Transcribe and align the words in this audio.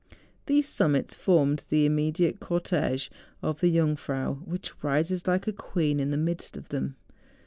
These 0.47 0.67
summits 0.67 1.13
formed 1.13 1.65
the 1.69 1.87
im¬ 1.87 1.91
mediate 1.91 2.39
cortege 2.39 3.07
of 3.43 3.59
the 3.61 3.69
Jungfrau, 3.71 4.43
which 4.47 4.73
rises 4.83 5.27
like 5.27 5.45
a 5.45 5.53
queen 5.53 5.99
in 5.99 6.09
the 6.09 6.17
midst 6.17 6.57
of 6.57 6.69
them. 6.69 6.95